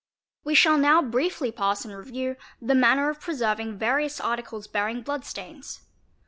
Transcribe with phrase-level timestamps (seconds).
[0.23, 5.03] | We shall now briefly pass in review the manner of preserving various— articles bearing
[5.03, 5.81] blood stains.